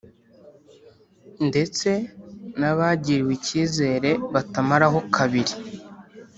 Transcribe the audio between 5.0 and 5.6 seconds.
kabiri